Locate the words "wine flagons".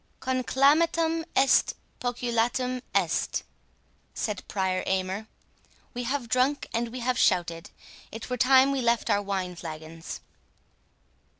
9.21-10.21